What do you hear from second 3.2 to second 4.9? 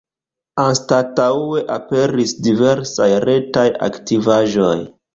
retaj aktivaĵoj.